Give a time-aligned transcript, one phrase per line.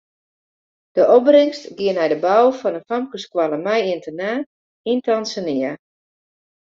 [0.95, 4.47] De opbringst giet nei de bou fan in famkesskoalle mei ynternaat
[4.91, 5.71] yn Tanzania.